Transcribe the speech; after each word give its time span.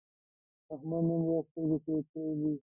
احمد 0.73 1.01
نن 1.07 1.19
بیا 1.25 1.39
سترګې 1.47 1.79
سرې 1.85 1.99
کړې 2.09 2.31
دي. 2.39 2.51